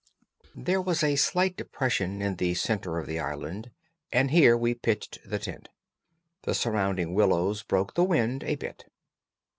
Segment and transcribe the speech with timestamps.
[0.55, 3.69] There was a slight depression in the center of the island,
[4.11, 5.69] and here we pitched the tent.
[6.41, 8.85] The surrounding willows broke the wind a bit.